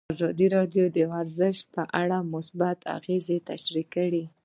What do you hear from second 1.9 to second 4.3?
اړه مثبت اغېزې تشریح کړي.